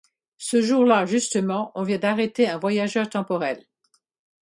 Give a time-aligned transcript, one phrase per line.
[0.39, 3.63] Ce jour-là, justement, on vient d'arrêter un voyageur temporel.